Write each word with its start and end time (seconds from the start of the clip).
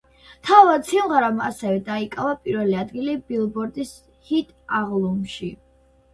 თავად 0.51 0.85
სიმღერამ 0.91 1.37
ასევე 1.47 1.81
დაიკავა 1.89 2.31
პირველი 2.47 2.79
ადგილი 2.85 3.15
ბილბორდის 3.29 3.93
ჰიტ-აღლუმში. 4.33 5.55